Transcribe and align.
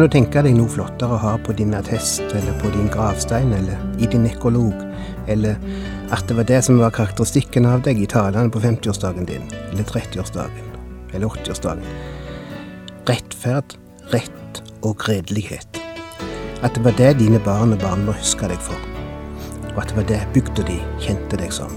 Kan 0.00 0.08
du 0.08 0.14
tenke 0.14 0.40
deg 0.40 0.54
noe 0.56 0.72
flottere 0.72 1.12
å 1.12 1.20
ha 1.20 1.30
på 1.44 1.52
din 1.52 1.74
attest, 1.76 2.22
eller 2.32 2.54
på 2.62 2.70
din 2.72 2.86
gravstein, 2.88 3.50
eller 3.52 3.82
i 4.00 4.06
din 4.08 4.22
nekrolog, 4.24 4.72
eller 5.28 5.58
at 6.08 6.24
det 6.24 6.38
var 6.38 6.46
det 6.48 6.62
som 6.64 6.78
var 6.80 6.94
karakteristikken 6.96 7.68
av 7.68 7.82
deg 7.84 8.00
i 8.00 8.06
talene 8.08 8.48
på 8.48 8.62
50-årsdagen 8.64 9.28
din, 9.28 9.44
eller 9.66 9.84
30-årsdagen, 9.84 10.72
eller 11.12 11.28
80-årsdagen? 11.28 11.84
Rettferd, 13.12 13.76
rett 14.16 14.62
og 14.80 15.04
redelighet. 15.04 15.82
At 16.64 16.72
det 16.72 16.86
var 16.88 16.96
det 16.96 17.12
dine 17.20 17.44
barn 17.44 17.76
og 17.76 17.84
barnebarn 17.84 18.24
huske 18.24 18.48
deg 18.48 18.64
for, 18.70 18.88
og 19.74 19.84
at 19.84 19.92
det 19.92 20.00
var 20.00 20.10
det 20.14 20.24
bygda 20.32 20.68
di 20.72 20.80
kjente 21.04 21.44
deg 21.44 21.52
som. 21.60 21.76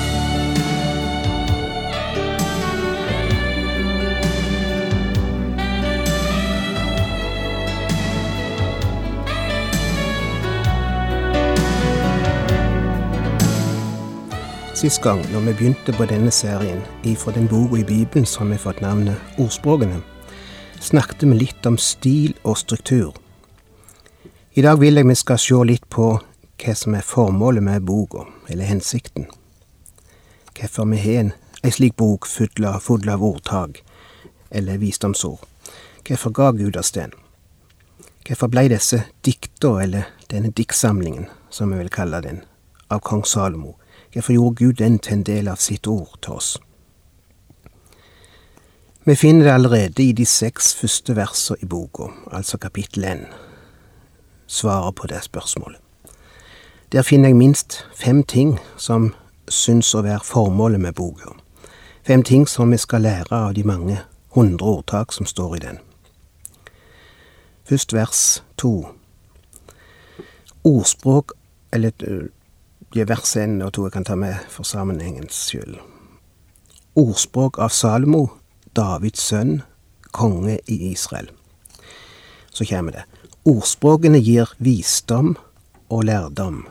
Sist 14.81 15.01
gang, 15.01 15.19
når 15.31 15.39
vi 15.39 15.51
begynte 15.53 15.93
på 15.93 16.07
denne 16.09 16.31
serien 16.33 16.79
ifra 17.05 17.29
den 17.35 17.45
boka 17.45 17.77
i 17.77 17.83
Bibelen 17.85 18.25
som 18.25 18.49
har 18.49 18.57
fått 18.57 18.79
navnet 18.81 19.37
Ordspråkene, 19.37 19.99
snakket 20.81 21.21
vi 21.27 21.35
litt 21.37 21.67
om 21.69 21.75
stil 21.77 22.31
og 22.41 22.57
struktur. 22.57 23.11
I 24.57 24.63
dag 24.65 24.79
vil 24.81 24.97
jeg 24.97 25.05
vi 25.05 25.15
skal 25.19 25.37
se 25.37 25.59
litt 25.69 25.85
på 25.85 26.07
hva 26.17 26.73
som 26.73 26.95
er 26.97 27.05
formålet 27.05 27.61
med 27.61 27.85
boka, 27.85 28.23
eller 28.49 28.65
hensikten. 28.65 29.27
Hvorfor 30.57 30.89
vi 30.89 30.97
har 31.03 31.29
ei 31.61 31.71
slik 31.71 31.93
bok 31.95 32.25
full 32.25 32.65
av, 32.65 32.79
full 32.81 33.05
ordtak, 33.05 33.83
eller 34.49 34.81
visdomsord. 34.81 35.45
Hvorfor 36.07 36.33
ga 36.33 36.51
Gud 36.57 36.77
oss 36.77 36.91
den? 36.91 37.13
Hvorfor 38.25 38.49
blei 38.49 38.65
disse 38.73 39.03
dikta, 39.21 39.77
eller 39.83 40.09
denne 40.33 40.49
diktsamlingen, 40.49 41.29
som 41.51 41.69
vi 41.69 41.77
vil 41.77 41.93
kalle 41.93 42.21
den, 42.25 42.41
av 42.89 43.05
kong 43.05 43.21
Salomo? 43.25 43.77
Hvorfor 44.13 44.33
gjorde 44.33 44.55
Gud 44.55 44.73
den 44.73 44.99
til 44.99 45.13
en 45.13 45.23
del 45.23 45.47
av 45.47 45.55
sitt 45.55 45.87
ord 45.87 46.17
til 46.21 46.33
oss? 46.33 46.57
Vi 49.05 49.15
finner 49.15 49.45
det 49.45 49.53
allerede 49.53 50.03
i 50.03 50.11
de 50.11 50.25
seks 50.25 50.75
første 50.75 51.15
versene 51.15 51.57
i 51.61 51.65
boka, 51.65 52.11
altså 52.31 52.57
kapittel 52.57 53.05
N, 53.05 53.25
svaret 54.47 54.95
på 54.95 55.07
det 55.07 55.23
spørsmålet. 55.23 55.79
Der 56.91 57.01
finner 57.01 57.29
jeg 57.29 57.35
minst 57.35 57.85
fem 57.95 58.23
ting 58.23 58.59
som 58.77 59.13
syns 59.49 59.95
å 59.95 60.03
være 60.03 60.25
formålet 60.27 60.79
med 60.79 60.93
boka. 60.93 61.31
Fem 62.03 62.23
ting 62.23 62.47
som 62.47 62.71
vi 62.71 62.77
skal 62.77 63.01
lære 63.01 63.31
av 63.31 63.53
de 63.55 63.63
mange 63.63 63.97
hundre 64.35 64.65
ordtak 64.65 65.13
som 65.13 65.25
står 65.25 65.55
i 65.55 65.59
den. 65.59 65.79
Først 67.63 67.93
vers 67.93 68.43
to. 68.57 68.87
Ordspråk, 70.63 71.31
eller 71.73 71.91
vers 72.99 73.35
én 73.37 73.61
og 73.63 73.73
to 73.73 73.85
jeg 73.85 73.93
kan 73.93 74.03
ta 74.03 74.15
med 74.15 74.35
for 74.49 74.67
sammenhengens 74.67 75.35
skyld. 75.47 75.77
Ordspråk 76.95 77.59
av 77.59 77.71
Salomo, 77.71 78.27
Davids 78.75 79.23
sønn, 79.23 79.61
konge 80.11 80.59
i 80.67 80.91
Israel. 80.91 81.31
Så 82.51 82.65
kommer 82.67 82.91
det. 82.91 83.03
Ordspråkene 83.47 84.19
gir 84.19 84.51
visdom 84.59 85.37
og 85.89 86.03
lærdom, 86.03 86.65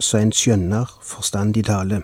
så 0.00 0.18
en 0.18 0.32
skjønner 0.32 0.88
forstandig 1.04 1.66
tale. 1.68 2.02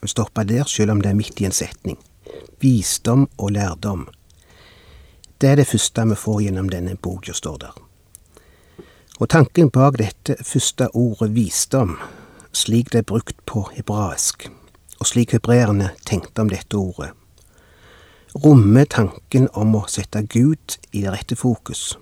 Vi 0.00 0.08
stopper 0.08 0.44
der, 0.44 0.64
selv 0.64 0.90
om 0.90 1.00
det 1.00 1.10
er 1.10 1.20
midt 1.20 1.40
i 1.40 1.44
en 1.44 1.52
setning. 1.52 1.98
Visdom 2.60 3.28
og 3.38 3.52
lærdom. 3.52 4.08
Det 5.40 5.50
er 5.50 5.56
det 5.60 5.68
første 5.68 6.08
vi 6.08 6.16
får 6.16 6.40
gjennom 6.46 6.72
denne 6.72 6.96
boka, 6.96 7.32
står 7.32 7.56
der. 7.60 7.85
Og 9.16 9.28
tanken 9.32 9.70
bak 9.72 9.96
dette 9.96 10.34
første 10.44 10.90
ordet 10.92 11.30
visdom, 11.32 11.94
slik 12.52 12.90
det 12.92 12.98
er 12.98 13.06
brukt 13.08 13.38
på 13.48 13.62
hebraisk, 13.72 14.50
og 15.00 15.08
slik 15.08 15.32
hebreerne 15.32 15.94
tenkte 16.04 16.44
om 16.44 16.50
dette 16.52 16.76
ordet, 16.76 17.14
rommer 18.44 18.84
tanken 18.84 19.48
om 19.56 19.72
å 19.78 19.86
sette 19.88 20.20
Gud 20.28 20.76
i 20.92 21.06
det 21.06 21.14
rette 21.14 21.36
fokus. 21.40 21.94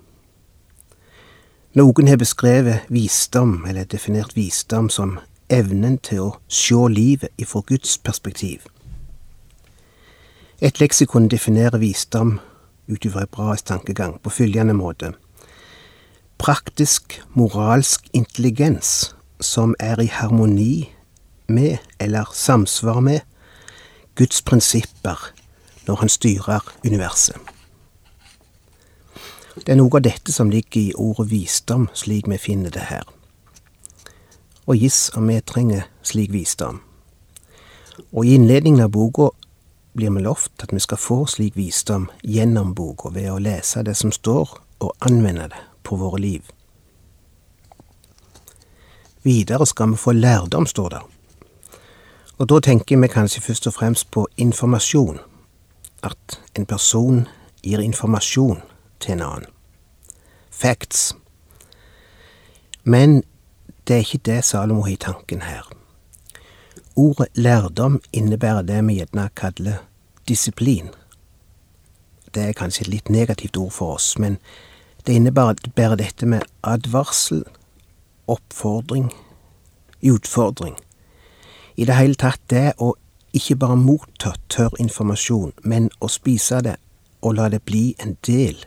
Noen 1.78 2.10
har 2.10 2.18
beskrevet 2.18 2.90
visdom, 2.90 3.60
eller 3.68 3.86
definert 3.86 4.34
visdom, 4.34 4.90
som 4.90 5.20
evnen 5.46 6.00
til 6.02 6.20
å 6.20 6.30
se 6.50 6.82
livet 6.90 7.30
ifra 7.38 7.62
Guds 7.66 7.94
perspektiv. 7.98 8.66
Et 10.58 10.80
leksikon 10.82 11.30
definerer 11.30 11.78
visdom 11.78 12.40
ut 12.90 13.06
ifra 13.06 13.28
hebraisk 13.28 13.70
tankegang 13.70 14.18
på 14.18 14.34
følgende 14.34 14.74
måte 14.74 15.14
praktisk 16.38 17.22
moralsk 17.34 18.08
intelligens 18.12 19.14
som 19.40 19.74
er 19.80 20.00
i 20.00 20.06
harmoni 20.06 20.90
med, 21.46 21.78
eller 22.00 22.30
samsvar 22.32 23.00
med, 23.00 23.20
Guds 24.14 24.42
prinsipper 24.42 25.18
når 25.86 25.96
han 25.96 26.08
styrer 26.08 26.62
universet. 26.84 27.36
Det 29.54 29.72
er 29.72 29.78
noe 29.78 29.98
av 29.98 30.02
dette 30.06 30.32
som 30.34 30.50
ligger 30.50 30.80
i 30.80 30.94
ordet 30.98 31.28
visdom, 31.30 31.88
slik 31.94 32.28
vi 32.30 32.38
finner 32.38 32.70
det 32.74 32.86
her. 32.88 33.04
Og 34.66 34.80
giss 34.80 35.10
om 35.14 35.28
vi 35.28 35.40
trenger 35.40 35.86
slik 36.02 36.32
visdom. 36.32 36.80
Og 38.12 38.26
i 38.26 38.34
innledningen 38.34 38.86
av 38.86 38.90
boka 38.94 39.28
blir 39.94 40.10
vi 40.10 40.24
lovt 40.24 40.64
at 40.66 40.72
vi 40.74 40.82
skal 40.82 40.98
få 40.98 41.20
slik 41.30 41.54
visdom 41.56 42.08
gjennom 42.22 42.74
boka 42.74 43.12
ved 43.14 43.30
å 43.30 43.38
lese 43.38 43.84
det 43.86 43.94
som 43.98 44.10
står, 44.12 44.58
og 44.82 45.06
anvende 45.06 45.48
det 45.52 45.73
på 45.84 45.96
våre 45.96 46.20
liv. 46.20 46.42
Videre 49.24 49.66
skal 49.66 49.90
vi 49.90 49.96
få 49.96 50.12
lærdom, 50.12 50.66
står 50.66 50.88
det. 50.88 51.00
Og 52.38 52.48
da 52.48 52.60
tenker 52.60 52.98
vi 53.00 53.08
kanskje 53.08 53.40
først 53.40 53.66
og 53.66 53.74
fremst 53.74 54.10
på 54.10 54.26
informasjon. 54.36 55.18
At 56.02 56.40
en 56.58 56.66
person 56.66 57.28
gir 57.62 57.80
informasjon 57.80 58.60
til 59.00 59.12
en 59.12 59.22
annen. 59.22 59.46
Facts. 60.50 61.14
Men 62.84 63.22
det 63.88 63.96
er 63.96 64.04
ikke 64.04 64.24
det 64.24 64.44
Salomo 64.44 64.82
har 64.82 64.92
i 64.92 64.96
tanken 65.00 65.42
her. 65.42 65.70
Ordet 66.96 67.28
lærdom 67.34 68.00
innebærer 68.12 68.62
det 68.62 68.86
vi 68.86 68.94
gjerne 69.00 69.28
kaller 69.36 69.80
disiplin. 70.28 70.90
Det 72.34 72.42
er 72.42 72.52
kanskje 72.52 72.82
et 72.82 72.88
litt 72.88 73.10
negativt 73.10 73.56
ord 73.56 73.72
for 73.72 73.94
oss, 73.94 74.18
men 74.18 74.38
det 75.06 75.12
innebærer 75.12 75.96
dette 75.96 76.26
med 76.26 76.42
advarsel, 76.62 77.44
oppfordring, 78.26 79.12
utfordring. 80.02 80.76
I 81.76 81.84
det 81.84 81.96
hele 81.96 82.14
tatt 82.14 82.40
det 82.50 82.72
å 82.78 82.94
ikke 83.34 83.56
bare 83.58 83.76
motta 83.76 84.32
tørr 84.48 84.78
informasjon, 84.80 85.52
men 85.62 85.90
å 86.00 86.08
spise 86.08 86.60
det 86.64 86.76
og 87.24 87.34
la 87.34 87.48
det 87.48 87.64
bli 87.66 87.94
en 87.98 88.16
del 88.26 88.64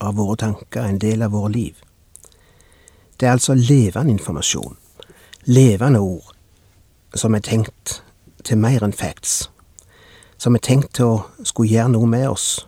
av 0.00 0.16
våre 0.18 0.36
tanker, 0.36 0.82
en 0.82 0.98
del 0.98 1.22
av 1.22 1.32
våre 1.32 1.52
liv. 1.52 1.76
Det 3.16 3.28
er 3.28 3.36
altså 3.36 3.54
levende 3.54 4.12
informasjon, 4.12 4.76
levende 5.44 6.00
ord, 6.00 6.32
som 7.14 7.34
er 7.34 7.44
tenkt 7.46 8.02
til 8.44 8.58
mer 8.58 8.82
enn 8.82 8.96
facts, 8.96 9.48
som 10.36 10.56
er 10.56 10.64
tenkt 10.64 10.96
til 10.98 11.06
å 11.06 11.46
skulle 11.46 11.70
gjøre 11.70 11.94
noe 11.94 12.08
med 12.10 12.26
oss, 12.32 12.66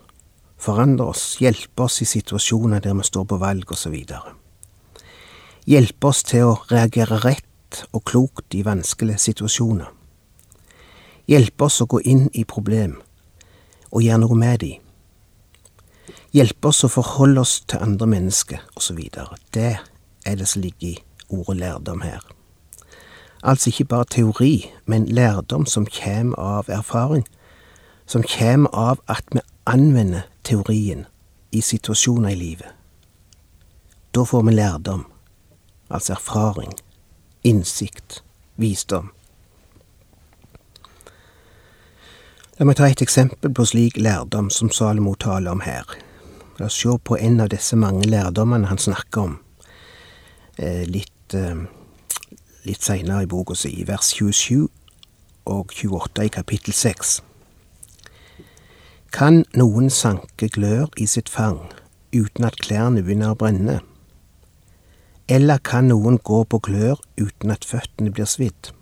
forandre 0.64 1.10
oss, 1.12 1.24
hjelpe 1.42 1.84
oss 1.86 2.00
i 2.02 2.08
situasjoner 2.08 2.82
der 2.84 2.96
vi 2.96 3.04
står 3.06 3.26
på 3.28 3.40
valg 3.42 3.72
osv. 3.74 3.96
Hjelpe 5.68 6.08
oss 6.10 6.22
til 6.28 6.48
å 6.48 6.60
reagere 6.70 7.20
rett 7.24 7.84
og 7.92 8.04
klokt 8.08 8.54
i 8.56 8.64
vanskelige 8.64 9.20
situasjoner. 9.22 9.90
Hjelpe 11.28 11.68
oss 11.68 11.80
å 11.80 11.88
gå 11.88 12.02
inn 12.04 12.26
i 12.32 12.44
problem 12.44 12.98
og 13.90 14.02
gjøre 14.04 14.22
noe 14.24 14.36
med 14.36 14.60
de. 14.60 14.72
Hjelpe 16.34 16.68
oss 16.68 16.82
å 16.84 16.90
forholde 16.92 17.44
oss 17.44 17.60
til 17.70 17.82
andre 17.84 18.08
mennesker 18.10 18.62
osv. 18.76 18.98
Det 19.54 19.72
er 20.26 20.36
det 20.36 20.48
som 20.50 20.64
ligger 20.64 20.88
i 20.88 21.02
ordet 21.30 21.60
lærdom 21.60 22.02
her. 22.04 22.20
Altså 23.44 23.70
ikke 23.70 23.88
bare 23.92 24.08
teori, 24.10 24.70
men 24.86 25.06
lærdom 25.06 25.66
som 25.66 25.86
kommer 25.86 26.38
av 26.40 26.70
erfaring, 26.72 27.26
som 28.06 28.24
kommer 28.24 28.72
av 28.72 29.00
at 29.08 29.24
vi 29.32 29.44
anvender 29.68 30.24
teorien 30.44 31.06
i 31.50 31.62
situasjoner 31.62 32.30
i 32.30 32.38
livet. 32.38 32.68
Da 34.14 34.24
får 34.24 34.42
vi 34.42 34.54
lærdom, 34.54 35.06
altså 35.90 36.12
erfaring, 36.12 36.72
innsikt, 37.42 38.22
visdom. 38.56 39.10
La 42.58 42.66
meg 42.68 42.78
ta 42.78 42.86
et 42.86 43.02
eksempel 43.02 43.50
på 43.50 43.66
slik 43.66 43.96
lærdom 43.98 44.50
som 44.54 44.70
Salomo 44.70 45.16
taler 45.18 45.50
om 45.50 45.64
her. 45.64 45.88
La 46.60 46.68
oss 46.68 46.76
se 46.78 46.94
på 47.02 47.18
en 47.18 47.40
av 47.42 47.50
disse 47.50 47.74
mange 47.76 48.06
lærdommene 48.06 48.70
han 48.70 48.78
snakker 48.78 49.20
om, 49.20 49.38
eh, 50.58 50.84
litt, 50.86 51.34
eh, 51.34 51.66
litt 52.64 52.82
seinere 52.82 53.22
i 53.22 53.26
boka 53.26 53.56
si, 53.56 53.80
i 53.80 53.84
vers 53.84 54.14
27 54.14 54.68
og 55.46 55.72
28 55.72 56.24
i 56.24 56.28
kapittel 56.28 56.72
6. 56.72 57.20
Kan 59.14 59.44
noen 59.54 59.92
sanke 59.94 60.48
glør 60.50 60.88
i 60.98 61.04
sitt 61.06 61.28
fang 61.30 61.60
uten 62.10 62.46
at 62.48 62.56
klærne 62.58 62.98
begynner 63.06 63.30
å 63.30 63.38
brenne? 63.38 63.76
Eller 65.30 65.62
kan 65.62 65.86
noen 65.86 66.18
gå 66.18 66.40
på 66.50 66.58
glør 66.66 66.98
uten 67.20 67.54
at 67.54 67.62
føttene 67.62 68.10
blir 68.10 68.26
svidd? 68.26 68.72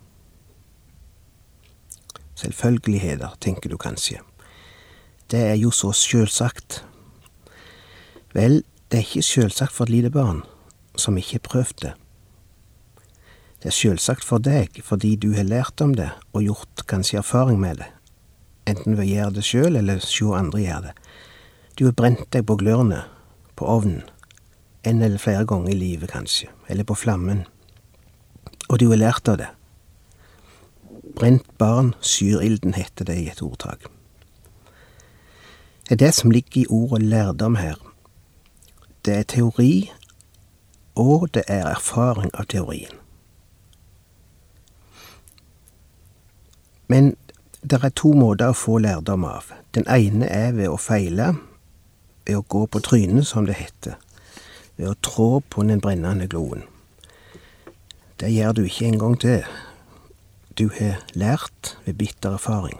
Selvfølgeligheter, 2.41 3.37
tenker 3.45 3.69
du 3.69 3.77
kanskje. 3.77 4.23
Det 5.29 5.45
er 5.51 5.55
jo 5.61 5.69
så 5.69 5.93
sjølsagt. 5.93 6.81
Vel, 8.33 8.63
det 8.89 9.03
er 9.03 9.05
ikke 9.05 9.27
sjølsagt 9.29 9.77
for 9.77 9.85
et 9.85 9.99
lite 9.99 10.15
barn 10.17 10.41
som 10.97 11.21
ikke 11.21 11.43
har 11.43 11.49
prøvd 11.51 11.79
det. 11.85 11.97
Det 13.61 13.69
er 13.69 13.81
sjølsagt 13.83 14.25
for 14.25 14.41
deg 14.41 14.81
fordi 14.81 15.13
du 15.13 15.35
har 15.37 15.45
lært 15.45 15.85
om 15.85 15.93
det 15.93 16.09
og 16.33 16.49
gjort 16.49 16.89
kanskje 16.89 17.21
erfaring 17.21 17.61
med 17.61 17.85
det, 17.85 17.93
enten 18.69 18.97
ved 18.97 19.05
å 19.05 19.09
gjøre 19.09 19.35
det 19.37 19.45
sjøl 19.47 19.77
eller 19.79 20.03
se 20.03 20.29
andre 20.35 20.61
gjøre 20.63 20.89
det. 20.89 20.93
Du 21.79 21.85
har 21.87 21.97
brent 21.97 22.27
deg 22.31 22.45
på 22.47 22.57
glørne, 22.61 23.03
på 23.57 23.67
ovnen, 23.69 24.03
en 24.83 25.01
eller 25.01 25.21
flere 25.21 25.45
ganger 25.47 25.73
i 25.73 25.79
livet 25.79 26.11
kanskje, 26.11 26.49
eller 26.69 26.83
på 26.83 26.97
flammen, 26.97 27.45
og 28.69 28.79
du 28.79 28.89
har 28.89 28.99
lært 28.99 29.29
av 29.31 29.39
det. 29.41 29.49
Brent 31.17 31.47
barn 31.57 31.93
syr 32.01 32.41
ilden, 32.41 32.73
heter 32.73 33.05
det 33.09 33.17
i 33.21 33.29
et 33.31 33.41
ordtak. 33.41 33.87
Det 35.83 35.97
er 35.97 36.05
det 36.05 36.13
som 36.15 36.31
ligger 36.31 36.61
i 36.61 36.69
ordet 36.69 37.01
lærdom 37.01 37.55
her. 37.55 37.75
Det 39.05 39.13
er 39.13 39.23
teori, 39.23 39.91
og 40.95 41.27
det 41.33 41.43
er 41.47 41.67
erfaring 41.67 42.31
av 42.33 42.47
teorien. 42.49 42.99
Men 46.87 47.15
det 47.63 47.79
er 47.79 47.93
to 47.95 48.11
måter 48.11 48.51
å 48.51 48.57
få 48.57 48.77
lærdom 48.83 49.23
av. 49.23 49.47
Den 49.75 49.85
ene 49.87 50.27
er 50.27 50.51
ved 50.57 50.67
å 50.67 50.79
feile, 50.79 51.33
ved 52.27 52.35
å 52.35 52.45
gå 52.47 52.65
på 52.67 52.81
trynet, 52.83 53.27
som 53.27 53.47
det 53.47 53.55
heter, 53.55 53.95
ved 54.75 54.89
å 54.91 54.97
trå 54.99 55.27
på 55.49 55.63
den 55.67 55.79
brennende 55.83 56.27
gloen. 56.27 56.65
Det 58.19 58.31
gjør 58.31 58.57
du 58.57 58.65
ikke 58.65 58.87
en 58.87 58.99
gang 58.99 59.15
til. 59.19 59.45
Du 60.59 60.67
har 60.75 60.99
lært 61.15 61.77
ved 61.85 61.97
bitter 62.01 62.35
erfaring. 62.35 62.77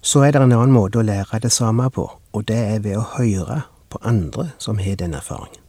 Så 0.00 0.22
er 0.22 0.32
det 0.32 0.42
en 0.42 0.52
annen 0.52 0.72
måte 0.72 1.00
å 1.00 1.06
lære 1.06 1.40
det 1.42 1.52
samme 1.52 1.88
på, 1.90 2.06
og 2.32 2.44
det 2.48 2.58
er 2.58 2.84
ved 2.84 3.00
å 3.00 3.08
høre 3.16 3.62
på 3.88 4.00
andre 4.04 4.50
som 4.60 4.78
har 4.78 5.00
den 5.00 5.16
erfaringen. 5.16 5.64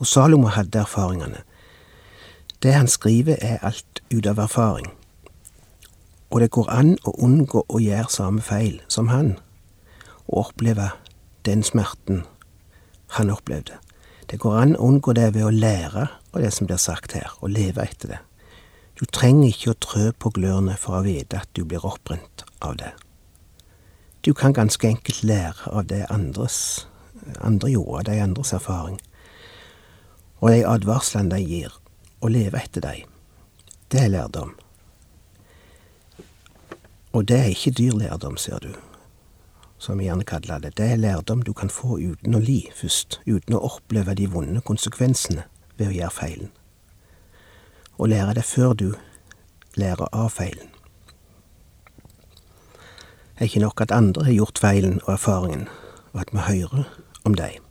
Og 0.00 0.08
Salomo 0.08 0.48
hadde 0.48 0.80
erfaringene. 0.80 1.44
Det 2.62 2.72
han 2.72 2.88
skriver, 2.88 3.36
er 3.40 3.60
alt 3.62 4.00
ut 4.10 4.26
av 4.26 4.40
erfaring. 4.40 4.88
Og 6.30 6.40
det 6.40 6.50
går 6.54 6.70
an 6.70 6.94
å 7.04 7.14
unngå 7.18 7.64
å 7.66 7.80
gjøre 7.82 8.10
samme 8.12 8.42
feil 8.42 8.78
som 8.88 9.10
han, 9.10 9.34
og 10.30 10.46
oppleve 10.46 10.92
den 11.46 11.64
smerten 11.66 12.24
han 13.16 13.32
opplevde. 13.34 13.80
Det 14.30 14.38
går 14.38 14.56
an 14.60 14.76
å 14.78 14.86
unngå 14.86 15.14
det 15.18 15.32
ved 15.34 15.48
å 15.48 15.54
lære 15.54 16.06
av 16.30 16.42
det 16.42 16.52
som 16.54 16.68
blir 16.70 16.78
sagt 16.78 17.16
her, 17.18 17.32
og 17.42 17.50
leve 17.50 17.82
etter 17.82 18.14
det. 18.14 18.20
Du 18.94 19.06
trenger 19.08 19.48
ikke 19.48 19.72
å 19.72 19.80
trø 19.80 20.10
på 20.12 20.30
glørne 20.36 20.76
for 20.78 21.00
å 21.00 21.04
vite 21.06 21.40
at 21.40 21.50
du 21.56 21.64
blir 21.64 21.86
oppbrent 21.86 22.44
av 22.62 22.76
det. 22.78 22.92
Du 24.22 24.34
kan 24.36 24.52
ganske 24.52 24.86
enkelt 24.86 25.24
lære 25.24 25.72
av 25.72 25.86
det 25.88 26.04
andres, 26.12 26.86
andre 27.40 27.72
gjorde, 27.72 28.12
de 28.12 28.20
andres 28.22 28.52
erfaring, 28.52 29.00
og 30.40 30.52
de 30.52 30.66
advarslene 30.68 31.32
de 31.32 31.40
gir, 31.42 31.72
og 32.20 32.34
leve 32.36 32.60
etter 32.60 32.84
dem. 32.84 33.08
Det 33.90 34.04
er 34.04 34.12
lærdom. 34.12 34.52
Og 37.12 37.28
det 37.28 37.38
er 37.38 37.44
ikke 37.44 37.70
dyr 37.70 37.92
lærdom, 37.98 38.36
ser 38.36 38.58
du, 38.58 38.68
som 39.78 39.98
vi 39.98 40.04
gjerne 40.04 40.24
kaller 40.24 40.58
det. 40.58 40.76
Det 40.78 40.92
er 40.92 40.96
lærdom 40.96 41.42
du 41.42 41.52
kan 41.52 41.70
få 41.70 41.98
uten 41.98 42.34
å 42.38 42.40
li 42.42 42.68
først, 42.74 43.20
uten 43.26 43.56
å 43.58 43.62
oppleve 43.66 44.14
de 44.14 44.28
vonde 44.30 44.62
konsekvensene 44.62 45.42
ved 45.76 45.88
å 45.88 45.96
gjøre 45.96 46.14
feilen. 46.14 46.52
Og 47.98 48.12
lære 48.12 48.36
det 48.38 48.44
før 48.46 48.74
du 48.78 48.92
lærer 49.74 50.06
av 50.12 50.30
feilen. 50.30 50.70
Det 53.34 53.46
er 53.46 53.50
ikke 53.50 53.64
nok 53.64 53.80
at 53.80 53.94
andre 53.96 54.24
har 54.24 54.36
gjort 54.36 54.60
feilen 54.62 55.00
og 55.06 55.14
erfaringen, 55.16 55.66
og 56.12 56.20
at 56.20 56.30
vi 56.32 56.44
hører 56.46 56.84
om 57.24 57.34
dem. 57.34 57.64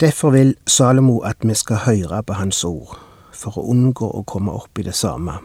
Derfor 0.00 0.30
vil 0.30 0.54
Salomo 0.66 1.18
at 1.26 1.42
vi 1.42 1.54
skal 1.54 1.82
høre 1.86 2.22
på 2.22 2.38
hans 2.38 2.62
ord, 2.64 2.94
for 3.32 3.58
å 3.58 3.66
unngå 3.72 4.06
å 4.06 4.22
komme 4.22 4.54
opp 4.54 4.78
i 4.78 4.86
det 4.86 4.94
samme 4.94 5.40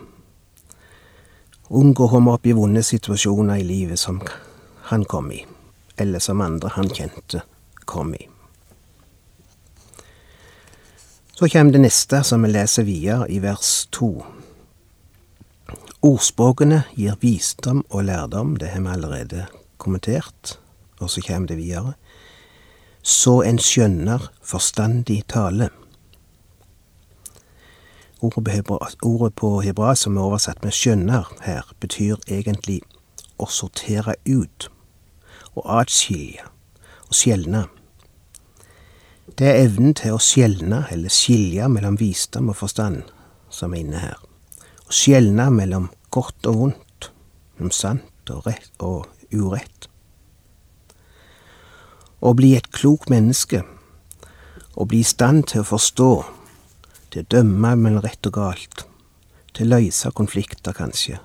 Unngå 1.68 2.06
å 2.06 2.12
komme 2.12 2.32
opp 2.38 2.48
i 2.48 2.56
vonde 2.56 2.80
situasjoner 2.84 3.60
i 3.60 3.68
livet 3.68 4.00
som 4.00 4.22
han 4.88 5.04
kom 5.04 5.32
i, 5.36 5.42
eller 6.00 6.24
som 6.24 6.42
andre 6.42 6.72
han 6.78 6.88
kjente, 6.88 7.42
kom 7.84 8.14
i. 8.16 8.22
Så 11.36 11.50
kommer 11.52 11.76
det 11.76 11.84
neste 11.84 12.24
som 12.24 12.46
vi 12.48 12.54
leser 12.54 12.88
videre 12.88 13.28
i 13.30 13.42
vers 13.44 13.72
to. 13.92 14.14
Ordspråkene 16.08 16.86
gir 16.96 17.20
visdom 17.20 17.84
og 17.90 18.08
lærdom, 18.08 18.56
det 18.58 18.72
har 18.72 18.82
vi 18.86 18.94
allerede 18.94 19.44
kommentert, 19.78 20.56
og 21.02 21.12
så 21.12 21.22
kommer 21.22 21.52
det 21.52 21.60
videre. 21.60 21.98
Så 23.04 23.42
en 23.44 23.60
skjønner 23.60 24.32
forstandig 24.40 25.26
tale. 25.28 25.68
Ordet 28.22 29.36
på 29.36 29.62
hebraisk 29.62 30.04
som 30.04 30.18
er 30.18 30.22
oversatt 30.22 30.64
med 30.64 30.72
'skjønner' 30.72 31.34
her, 31.42 31.64
betyr 31.80 32.16
egentlig 32.28 32.82
å 33.38 33.46
sortere 33.46 34.16
ut, 34.26 34.72
å 35.56 35.62
atskille, 35.80 36.42
å 37.10 37.14
skjelne. 37.14 37.68
Det 39.38 39.48
er 39.48 39.66
evnen 39.68 39.94
til 39.94 40.16
å 40.16 40.18
skjelne, 40.18 40.88
eller 40.92 41.10
skilje, 41.10 41.68
mellom 41.70 42.00
visdom 42.00 42.50
og 42.50 42.56
forstand 42.56 43.04
som 43.50 43.74
er 43.74 43.84
inne 43.84 44.02
her. 44.02 44.18
Å 44.88 44.92
skjelne 44.92 45.52
mellom 45.52 45.90
godt 46.10 46.48
og 46.48 46.56
vondt, 46.56 47.12
mellom 47.58 47.72
sant 47.72 48.32
og, 48.32 48.48
rett 48.48 48.72
og 48.80 49.06
urett. 49.32 49.90
Å 52.22 52.34
bli 52.34 52.56
et 52.58 52.72
klokt 52.72 53.10
menneske, 53.10 53.62
å 54.76 54.86
bli 54.86 55.00
i 55.00 55.04
stand 55.04 55.44
til 55.52 55.62
å 55.62 55.70
forstå 55.70 56.37
til 57.18 57.26
å 57.26 57.32
dømme 57.34 57.72
mellom 57.82 58.04
rett 58.06 58.28
og 58.30 58.36
galt, 58.36 58.84
til 59.58 59.72
å 59.72 59.80
løse 59.80 60.12
konflikter, 60.14 60.76
kanskje, 60.78 61.18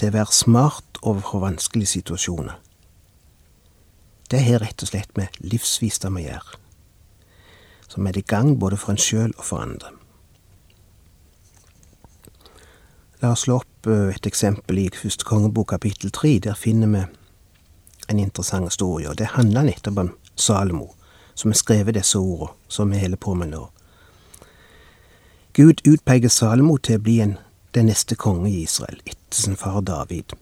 til 0.00 0.08
å 0.08 0.16
være 0.16 0.32
smart 0.32 1.00
overfor 1.02 1.42
vanskelige 1.44 1.98
situasjoner. 1.98 2.56
Det 4.32 4.40
har 4.44 4.64
rett 4.64 4.84
og 4.84 4.88
slett 4.88 5.12
med 5.20 5.36
livsvisdom 5.44 6.16
å 6.16 6.24
gjøre, 6.24 6.58
som 7.92 8.08
er 8.08 8.16
i 8.16 8.24
gang 8.24 8.54
både 8.60 8.80
for 8.80 8.94
en 8.94 9.00
sjøl 9.00 9.34
og 9.36 9.44
for 9.44 9.64
andre. 9.64 9.92
La 13.20 13.34
oss 13.34 13.44
slå 13.44 13.58
opp 13.58 13.88
eh, 13.90 14.14
et 14.14 14.28
eksempel 14.30 14.78
i 14.78 14.90
første 14.94 15.26
kongebok 15.26 15.72
kapittel 15.72 16.12
tre. 16.14 16.36
Der 16.38 16.54
finner 16.54 16.92
vi 16.92 17.00
en 18.08 18.20
interessant 18.22 18.68
historie, 18.68 19.08
og 19.10 19.18
det 19.18 19.34
handler 19.34 19.66
nettopp 19.66 20.04
om 20.04 20.12
Salomo, 20.38 20.92
som 21.34 21.50
har 21.50 21.58
skrevet 21.58 21.98
disse 21.98 22.20
ordene 22.20 22.54
som 22.70 22.94
vi 22.94 23.00
holder 23.02 23.20
på 23.20 23.34
med 23.34 23.50
nå. 23.56 23.64
Gud 25.58 25.80
utpeker 25.88 26.30
Salomo 26.30 26.76
til 26.78 27.00
å 27.00 27.02
bli 27.02 27.16
en, 27.18 27.32
den 27.74 27.88
neste 27.90 28.14
konge 28.14 28.46
i 28.46 28.60
Israel, 28.62 29.00
etter 29.02 29.40
sin 29.42 29.56
far 29.58 29.80
David. 29.82 30.36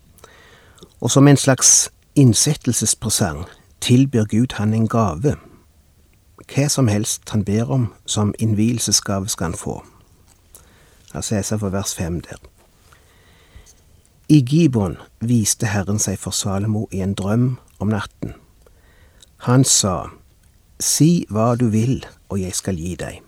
Og 1.01 1.09
som 1.09 1.25
en 1.25 1.41
slags 1.41 1.89
innsettelsespresang 2.21 3.47
tilbyr 3.81 4.29
Gud 4.29 4.59
han 4.59 4.75
en 4.77 4.85
gave. 4.85 5.39
Hva 6.45 6.69
som 6.69 6.93
helst 6.93 7.33
han 7.33 7.47
ber 7.49 7.73
om 7.73 7.89
som 8.05 8.35
innvielsesgave 8.37 9.33
skal 9.33 9.55
han 9.55 9.57
få. 9.57 9.79
Altså 11.15 11.39
jeg 11.39 11.49
ser 11.49 11.65
for 11.65 11.73
vers 11.73 11.97
fem 11.97 12.21
der. 12.21 12.37
I 14.29 14.45
Gibon 14.45 14.99
viste 15.25 15.73
Herren 15.73 16.03
seg 16.03 16.21
for 16.21 16.37
Salomo 16.37 16.91
i 16.93 17.01
en 17.01 17.17
drøm 17.17 17.55
om 17.81 17.89
natten. 17.89 18.37
Han 19.49 19.65
sa, 19.65 20.11
Si 20.77 21.25
hva 21.33 21.55
du 21.57 21.71
vil, 21.73 22.05
og 22.29 22.43
jeg 22.43 22.53
skal 22.53 22.77
gi 22.77 22.99
deg. 23.01 23.26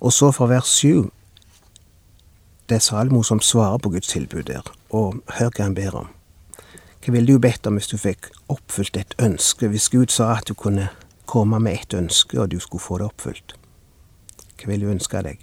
Og 0.00 0.12
så 0.12 0.30
fra 0.32 0.46
vers 0.46 0.66
7 0.66 1.10
Det 2.68 2.74
er 2.74 2.84
Salmo 2.84 3.22
som 3.22 3.40
svarer 3.40 3.78
på 3.78 3.90
Guds 3.90 4.06
tilbud 4.06 4.42
der, 4.42 4.62
og 4.90 5.22
hør 5.38 5.50
hva 5.56 5.64
han 5.64 5.74
ber 5.74 5.94
om. 5.96 6.08
Hva 7.00 7.12
ville 7.12 7.32
du 7.32 7.38
bedt 7.40 7.66
om 7.66 7.78
hvis 7.78 7.88
du 7.88 7.96
fikk 7.96 8.28
oppfylt 8.48 8.96
et 8.96 9.14
ønske, 9.18 9.68
hvis 9.68 9.88
Gud 9.88 10.12
sa 10.12 10.34
at 10.36 10.48
du 10.48 10.54
kunne 10.54 10.88
komme 11.26 11.60
med 11.60 11.72
et 11.72 11.94
ønske, 11.94 12.40
og 12.40 12.50
du 12.50 12.58
skulle 12.60 12.84
få 12.84 12.98
det 12.98 13.08
oppfylt? 13.08 13.56
Hva 14.58 14.68
ville 14.68 14.86
du 14.86 14.92
ønske 14.92 15.22
deg? 15.24 15.40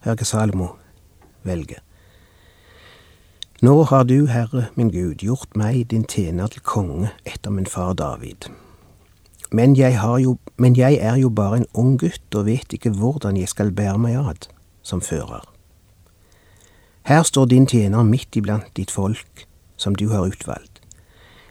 Hør 0.00 0.16
hva 0.16 0.24
Salmo 0.24 0.68
velger. 1.44 1.84
Nå 3.62 3.76
har 3.92 4.08
du, 4.08 4.26
Herre 4.26 4.70
min 4.74 4.90
Gud, 4.90 5.20
gjort 5.22 5.52
meg, 5.54 5.84
din 5.90 6.08
tjener, 6.08 6.48
til 6.48 6.64
konge 6.66 7.12
etter 7.28 7.52
min 7.52 7.68
far 7.68 7.92
David. 7.94 8.48
Men 9.52 9.76
jeg, 9.76 9.98
jo, 10.24 10.38
men 10.56 10.76
jeg 10.76 10.94
er 10.94 11.16
jo 11.20 11.28
bare 11.28 11.60
en 11.60 11.66
ung 11.74 11.98
gutt 12.00 12.34
og 12.34 12.46
vet 12.46 12.72
ikke 12.72 12.90
hvordan 12.96 13.36
jeg 13.36 13.52
skal 13.52 13.72
bære 13.76 13.98
meg 14.00 14.16
ad 14.16 14.48
som 14.82 15.00
fører. 15.04 15.44
Her 17.04 17.22
står 17.22 17.50
din 17.50 17.66
tjener 17.66 18.02
midt 18.06 18.36
iblant 18.36 18.70
ditt 18.76 18.90
folk, 18.90 19.46
som 19.76 19.94
du 19.94 20.08
har 20.08 20.24
utvalgt, 20.30 20.80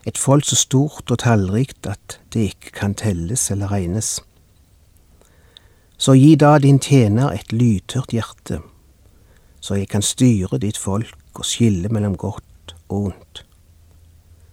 et 0.08 0.18
folk 0.18 0.46
så 0.48 0.56
stort 0.58 1.12
og 1.12 1.20
tallrikt 1.22 1.86
at 1.86 2.18
det 2.34 2.48
ikke 2.54 2.72
kan 2.80 2.96
telles 2.98 3.52
eller 3.52 3.70
regnes. 3.70 4.20
Så 5.98 6.16
gi 6.18 6.34
da 6.36 6.56
din 6.58 6.80
tjener 6.82 7.36
et 7.36 7.52
lydtørt 7.54 8.16
hjerte, 8.16 8.62
så 9.62 9.78
jeg 9.78 9.92
kan 9.92 10.02
styre 10.02 10.58
ditt 10.58 10.80
folk 10.80 11.38
og 11.38 11.46
skille 11.46 11.92
mellom 11.94 12.16
godt 12.18 12.74
og 12.90 13.12
ondt. 13.12 13.44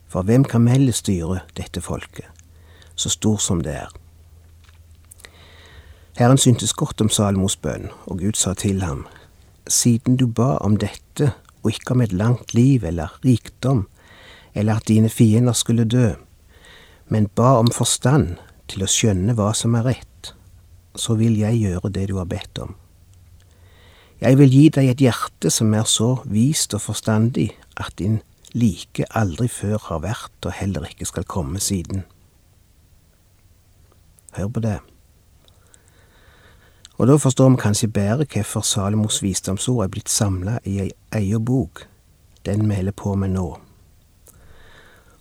For 0.08 0.22
hvem 0.22 0.44
kan 0.44 0.66
melde 0.66 0.92
styre 0.92 1.40
dette 1.56 1.80
folket, 1.80 2.28
så 2.98 3.12
stor 3.14 3.38
som 3.42 3.62
det 3.62 3.76
er? 3.78 3.92
Herren 6.18 6.38
syntes 6.38 6.74
godt 6.74 7.00
om 7.00 7.08
Salomos 7.08 7.54
bønn, 7.56 7.92
og 8.10 8.18
Gud 8.18 8.34
sa 8.34 8.54
til 8.58 8.82
ham, 8.82 9.06
Siden 9.68 10.16
du 10.16 10.26
ba 10.26 10.56
om 10.64 10.78
dette 10.80 11.32
og 11.62 11.70
ikke 11.70 11.94
om 11.94 12.02
et 12.02 12.12
langt 12.12 12.54
liv 12.56 12.84
eller 12.88 13.12
rikdom, 13.24 13.86
eller 14.54 14.80
at 14.80 14.88
dine 14.88 15.08
fiender 15.12 15.52
skulle 15.52 15.84
dø, 15.84 16.14
men 17.08 17.28
ba 17.36 17.58
om 17.60 17.70
forstand 17.70 18.36
til 18.68 18.82
å 18.82 18.90
skjønne 18.90 19.36
hva 19.38 19.52
som 19.54 19.76
er 19.78 19.86
rett, 19.92 20.32
så 20.98 21.14
vil 21.20 21.38
jeg 21.38 21.60
gjøre 21.62 21.92
det 21.94 22.08
du 22.10 22.16
har 22.18 22.28
bedt 22.28 22.58
om. 22.64 22.74
Jeg 24.18 24.38
vil 24.40 24.50
gi 24.50 24.64
deg 24.74 24.90
et 24.90 25.02
hjerte 25.04 25.50
som 25.54 25.70
er 25.78 25.86
så 25.86 26.16
vist 26.26 26.74
og 26.74 26.82
forstandig 26.88 27.52
at 27.78 27.94
din 28.00 28.18
like 28.50 29.06
aldri 29.14 29.46
før 29.46 29.78
har 29.92 30.02
vært 30.02 30.48
og 30.48 30.56
heller 30.58 30.88
ikke 30.88 31.06
skal 31.06 31.28
komme 31.28 31.62
siden. 31.62 32.02
Hør 34.36 34.48
på 34.48 34.60
det. 34.60 34.78
Og 36.98 37.06
da 37.06 37.14
forstår 37.16 37.50
vi 37.50 37.62
kanskje 37.62 37.88
bedre 37.88 38.26
hvorfor 38.26 38.60
Salomos 38.60 39.22
visdomsord 39.22 39.84
er 39.84 39.90
blitt 39.92 40.10
samla 40.10 40.58
i 40.64 40.80
ei 40.82 40.90
egen 41.14 41.44
bok, 41.44 41.86
den 42.46 42.68
vi 42.68 42.74
holder 42.74 42.92
på 42.92 43.14
med 43.14 43.36
nå, 43.36 43.46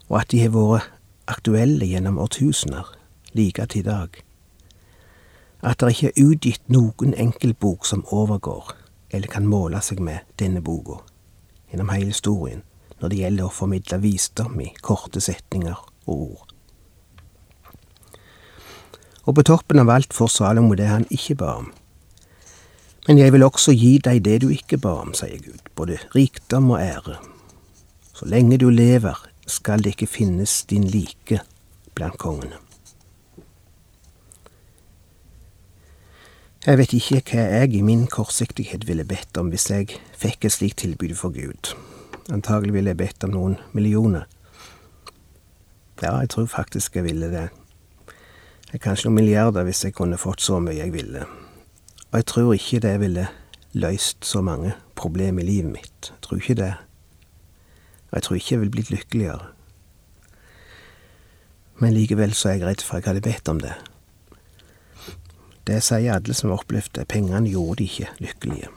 og 0.10 0.16
at 0.20 0.32
de 0.32 0.42
har 0.42 0.56
vært 0.56 0.90
aktuelle 1.28 1.86
gjennom 1.86 2.18
årtusener, 2.24 2.88
like 3.34 3.66
til 3.66 3.84
i 3.84 3.90
dag. 3.90 4.10
At 5.62 5.80
det 5.80 5.94
ikke 5.94 6.12
er 6.14 6.26
utgitt 6.26 6.70
noen 6.72 7.14
enkeltbok 7.14 7.86
som 7.86 8.06
overgår, 8.12 8.74
eller 9.12 9.28
kan 9.28 9.46
måle 9.46 9.82
seg 9.82 10.02
med 10.02 10.26
denne 10.40 10.62
boka, 10.62 11.02
gjennom 11.70 11.94
hele 11.94 12.14
historien, 12.16 12.64
når 13.00 13.10
det 13.10 13.22
gjelder 13.22 13.46
å 13.46 13.54
formidle 13.54 14.02
visdom 14.02 14.62
i 14.62 14.72
korte 14.82 15.22
setninger 15.22 15.78
og 16.08 16.16
ord. 16.18 16.47
Og 19.28 19.36
på 19.36 19.44
toppen 19.44 19.82
av 19.84 19.92
alt 19.92 20.16
får 20.16 20.32
Salomo 20.32 20.76
det 20.80 20.88
han 20.88 21.08
ikke 21.12 21.36
ba 21.42 21.58
om. 21.62 21.72
Men 23.08 23.20
jeg 23.20 23.34
vil 23.36 23.44
også 23.44 23.76
gi 23.76 23.98
deg 24.04 24.24
det 24.24 24.42
du 24.44 24.50
ikke 24.52 24.80
ba 24.84 24.98
om, 25.04 25.14
sier 25.16 25.40
Gud, 25.40 25.60
både 25.76 26.00
rikdom 26.16 26.72
og 26.76 26.82
ære. 26.84 27.18
Så 28.16 28.28
lenge 28.28 28.60
du 28.60 28.70
lever, 28.72 29.20
skal 29.48 29.84
det 29.84 29.96
ikke 29.96 30.10
finnes 30.12 30.64
din 30.68 30.88
like 30.88 31.40
blant 31.96 32.18
kongene. 32.20 32.60
Jeg 36.68 36.82
vet 36.82 36.94
ikke 36.98 37.22
hva 37.32 37.44
jeg 37.62 37.78
i 37.78 37.84
min 37.86 38.08
kortsiktighet 38.12 38.90
ville 38.90 39.08
bedt 39.08 39.38
om 39.40 39.54
hvis 39.54 39.70
jeg 39.72 40.02
fikk 40.20 40.50
et 40.50 40.56
slikt 40.56 40.82
tilbud 40.84 41.14
for 41.16 41.32
Gud. 41.32 41.72
Antagelig 42.28 42.76
ville 42.76 42.92
jeg 42.92 43.00
bedt 43.00 43.24
om 43.24 43.32
noen 43.32 43.56
millioner. 43.72 44.26
Ja, 46.02 46.18
jeg 46.20 46.34
tror 46.36 46.50
faktisk 46.52 47.00
jeg 47.00 47.08
ville 47.08 47.32
det 47.32 47.48
kanskje 48.84 49.08
noen 49.08 49.22
milliarder 49.22 49.64
hvis 49.68 49.86
jeg 49.86 49.96
kunne 49.96 50.20
fått 50.20 50.44
så 50.44 50.60
mye 50.60 50.76
jeg 50.76 50.94
ville. 50.94 51.24
Og 52.12 52.20
jeg 52.20 52.28
tror 52.32 52.54
ikke 52.56 52.82
det 52.84 52.96
ville 53.00 53.28
løst 53.78 54.26
så 54.26 54.42
mange 54.42 54.74
problemer 54.96 55.44
i 55.44 55.48
livet 55.48 55.72
mitt. 55.72 56.10
Jeg 56.12 56.22
tror 56.26 56.42
ikke 56.42 56.58
det. 56.60 56.74
Og 58.10 58.18
jeg 58.18 58.24
tror 58.24 58.36
ikke 58.36 58.54
jeg 58.54 58.60
ville 58.60 58.76
blitt 58.76 58.92
lykkeligere. 58.92 59.52
Men 61.80 61.94
likevel 61.94 62.34
så 62.34 62.50
er 62.50 62.58
jeg 62.58 62.68
redd 62.68 62.84
for 62.84 62.98
jeg 62.98 63.08
hadde 63.08 63.26
bedt 63.28 63.54
om 63.54 63.62
det. 63.62 63.76
Det 65.68 65.82
sier 65.84 66.16
alle 66.16 66.34
som 66.34 66.50
har 66.50 66.64
opplevd 66.64 66.96
det. 66.96 67.08
Pengene 67.12 67.52
gjorde 67.52 67.84
de 67.84 67.90
ikke 67.92 68.12
lykkelige. 68.24 68.70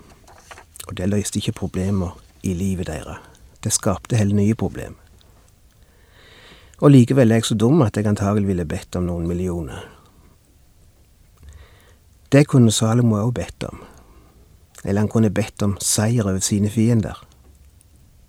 Og 0.88 0.97
det 0.99 1.09
løste 1.09 1.38
ikke 1.38 1.61
problemer 1.64 2.18
i 2.42 2.54
livet 2.54 2.90
deres. 2.90 3.23
Det 3.64 3.73
skapte 3.73 4.16
heller 4.16 4.37
nye 4.37 4.54
problemer. 4.54 5.00
Og 6.80 6.92
likevel 6.94 7.30
er 7.30 7.40
jeg 7.40 7.50
så 7.50 7.56
dum 7.60 7.82
at 7.84 7.96
jeg 7.96 8.08
antagelig 8.08 8.49
ville 8.49 8.68
bedt 8.68 8.96
om 8.96 9.08
noen 9.08 9.26
millioner. 9.28 9.82
Det 12.32 12.46
kunne 12.49 12.72
Salomo 12.72 13.18
også 13.18 13.37
bedt 13.37 13.66
om. 13.68 13.82
Eller 14.84 15.02
han 15.02 15.10
kunne 15.12 15.32
bedt 15.34 15.62
om 15.62 15.76
seier 15.82 16.25
over 16.25 16.40
sine 16.40 16.70
fiender. 16.70 17.18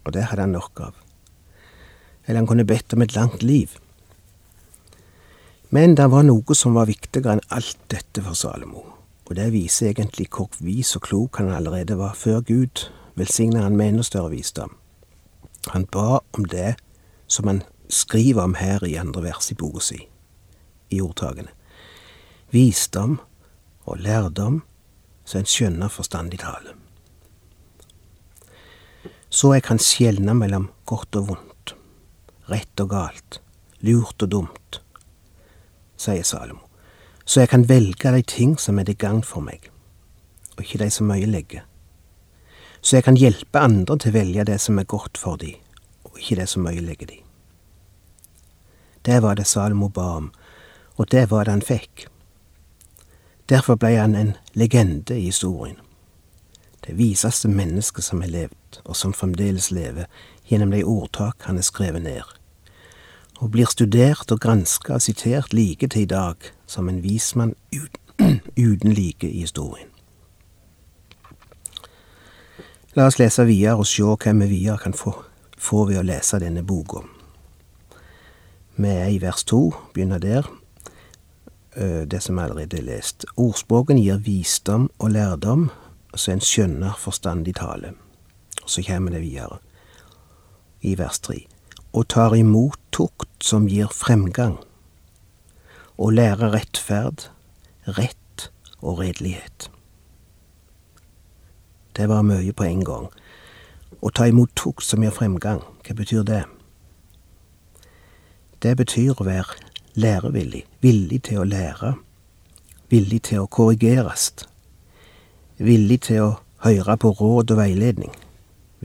Og 0.03 0.13
det 0.13 0.25
hadde 0.27 0.47
han 0.47 0.57
nok 0.57 0.81
av. 0.83 0.95
Eller 2.25 2.41
han 2.41 2.49
kunne 2.49 2.67
bedt 2.67 2.93
om 2.93 3.01
et 3.05 3.15
langt 3.15 3.43
liv. 3.43 3.77
Men 5.69 5.95
det 5.95 6.09
var 6.11 6.25
noe 6.27 6.55
som 6.57 6.75
var 6.75 6.89
viktigere 6.89 7.37
enn 7.37 7.45
alt 7.55 7.79
dette 7.93 8.19
for 8.25 8.35
Salomo, 8.35 8.81
og 9.29 9.37
det 9.37 9.53
viser 9.53 9.93
egentlig 9.93 10.27
hvor 10.35 10.49
vis 10.59 10.97
og 10.97 11.05
klok 11.05 11.39
han 11.39 11.53
allerede 11.55 11.95
var 11.95 12.17
før 12.19 12.41
Gud 12.43 12.89
velsigna 13.15 13.63
han 13.63 13.77
med 13.79 13.93
enda 13.93 14.03
større 14.03 14.33
visdom. 14.33 14.73
Han 15.71 15.85
ba 15.93 16.19
om 16.35 16.49
det 16.51 16.75
som 17.31 17.47
han 17.47 17.61
skriver 17.91 18.43
om 18.43 18.55
her 18.55 18.83
i 18.87 18.95
andre 18.99 19.23
vers 19.27 19.51
i 19.51 19.57
boka 19.59 19.83
si, 19.83 19.99
i 20.89 21.01
ordtakene. 21.03 21.51
Visdom 22.51 23.19
og 23.87 23.99
lærdom 23.99 24.61
så 25.25 25.39
en 25.39 25.47
skjønner 25.47 25.91
forstandig 25.91 26.41
tale. 26.41 26.75
Så 29.31 29.53
jeg 29.55 29.63
kan 29.63 29.79
skjelne 29.79 30.35
mellom 30.35 30.67
godt 30.89 31.15
og 31.15 31.29
vondt, 31.29 31.75
rett 32.51 32.83
og 32.83 32.91
galt, 32.91 33.39
lurt 33.79 34.25
og 34.25 34.31
dumt, 34.33 34.81
sier 35.95 36.25
Salomo, 36.27 36.67
så 37.23 37.45
jeg 37.45 37.51
kan 37.53 37.67
velge 37.69 38.11
de 38.11 38.23
ting 38.27 38.57
som 38.59 38.79
er 38.81 38.89
til 38.89 38.99
gagn 38.99 39.23
for 39.23 39.45
meg, 39.45 39.69
og 40.57 40.65
ikke 40.65 40.81
de 40.83 40.89
som 40.91 41.11
øyelegger, 41.15 41.63
så 42.81 42.97
jeg 42.97 43.05
kan 43.05 43.19
hjelpe 43.19 43.61
andre 43.61 43.95
til 44.01 44.11
å 44.11 44.17
velge 44.17 44.47
det 44.49 44.59
som 44.59 44.79
er 44.81 44.89
godt 44.89 45.19
for 45.21 45.39
de, 45.39 45.53
og 46.03 46.17
ikke 46.19 46.41
det 46.41 46.49
som 46.49 46.67
øyelegger 46.67 47.13
de. 47.13 47.21
Det 49.01 49.19
var 49.21 49.35
det 49.35 49.47
Salomo 49.47 49.89
ba 49.89 50.17
om, 50.17 50.31
og 50.95 51.11
det 51.11 51.31
var 51.31 51.45
det 51.45 51.51
han 51.51 51.61
fikk. 51.65 52.07
Derfor 53.49 53.75
blei 53.75 53.95
han 53.97 54.15
en 54.15 54.35
legende 54.53 55.17
i 55.17 55.25
historien. 55.25 55.79
Det 56.85 56.97
viseste 56.97 57.47
mennesket 57.47 58.03
som 58.03 58.21
har 58.21 58.29
levd, 58.29 58.81
og 58.85 58.95
som 58.95 59.13
fremdeles 59.13 59.71
lever, 59.71 60.05
gjennom 60.45 60.71
de 60.71 60.83
ordtak 60.83 61.43
han 61.45 61.55
har 61.55 61.65
skrevet 61.65 62.01
ned, 62.01 62.23
og 63.39 63.51
blir 63.51 63.69
studert 63.69 64.31
og 64.31 64.39
granska 64.39 64.93
og 64.93 65.01
sitert 65.01 65.53
like 65.53 65.87
til 65.87 66.01
i 66.01 66.05
dag 66.05 66.35
som 66.65 66.89
en 66.89 67.03
vismann 67.03 67.55
uten 68.69 68.93
like 68.93 69.29
i 69.29 69.41
historien. 69.41 69.89
La 72.93 73.05
oss 73.07 73.19
lese 73.19 73.45
videre 73.47 73.79
og 73.79 73.87
se 73.87 74.03
hva 74.03 74.33
vi 74.35 74.47
videre 74.51 74.77
kan 74.77 74.93
få, 74.93 75.15
få 75.57 75.85
ved 75.87 76.01
å 76.01 76.05
lese 76.05 76.39
denne 76.43 76.63
boka. 76.63 77.05
Vi 78.75 78.87
er 78.87 79.11
i 79.11 79.19
vers 79.21 79.43
to, 79.43 79.73
begynner 79.93 80.19
der, 80.19 80.47
det 82.05 82.21
som 82.23 82.39
allerede 82.39 82.77
er 82.77 82.87
lest. 82.87 83.25
Ordspråken 83.37 83.99
gir 83.99 84.17
visdom 84.23 84.89
og 84.99 85.11
lærdom, 85.11 85.69
så 86.15 86.33
en 86.33 86.43
skjønner 86.43 86.97
forstandig 86.99 87.55
tale. 87.59 87.93
Så 88.65 88.83
kommer 88.87 89.11
det 89.11 89.21
videre, 89.21 89.59
i 90.81 90.97
vers 90.97 91.19
tre. 91.19 91.45
Og 91.93 92.07
tar 92.07 92.35
imot 92.35 92.79
tukt 92.91 93.43
som 93.43 93.67
gir 93.67 93.91
fremgang, 93.91 94.57
og 95.97 96.13
lærer 96.17 96.53
rettferd, 96.55 97.27
rett 97.87 98.49
og 98.81 98.99
redelighet. 98.99 99.69
Det 101.95 102.07
var 102.09 102.23
mye 102.23 102.53
på 102.55 102.63
en 102.63 102.85
gang. 102.87 103.11
Å 104.01 104.09
ta 104.09 104.25
imot 104.31 104.55
tukt 104.55 104.87
som 104.87 105.03
gir 105.03 105.13
fremgang, 105.13 105.61
hva 105.85 105.95
betyr 105.95 106.23
det? 106.25 106.43
Det 108.61 108.75
betyr 108.77 109.17
å 109.17 109.25
være 109.25 109.57
lærevillig, 109.97 110.65
villig 110.81 111.23
til 111.25 111.41
å 111.41 111.47
lære, 111.47 111.95
villig 112.93 113.23
til 113.25 113.41
å 113.41 113.49
korrigeres, 113.49 114.27
villig 115.57 116.01
til 116.05 116.21
å 116.27 116.29
høre 116.65 116.97
på 117.01 117.09
råd 117.17 117.55
og 117.55 117.57
veiledning, 117.57 118.13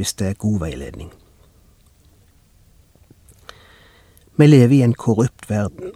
hvis 0.01 0.15
det 0.17 0.31
er 0.31 0.41
god 0.41 0.63
veiledning. 0.65 1.13
Vi 4.37 4.49
lever 4.49 4.79
i 4.79 4.83
en 4.85 4.97
korrupt 4.97 5.51
verden. 5.51 5.93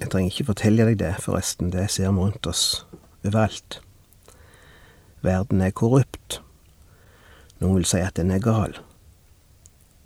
Jeg 0.00 0.12
trenger 0.12 0.32
ikke 0.32 0.50
fortelle 0.52 0.86
deg 0.90 1.00
det, 1.00 1.16
forresten, 1.24 1.72
det 1.72 1.88
ser 1.90 2.12
vi 2.12 2.20
rundt 2.20 2.46
oss 2.48 2.86
overalt. 3.24 3.80
Verden 5.24 5.60
er 5.60 5.72
korrupt. 5.72 6.42
Noen 7.60 7.80
vil 7.80 7.88
si 7.88 8.00
at 8.04 8.16
den 8.20 8.32
er 8.34 8.44
gal. 8.44 8.76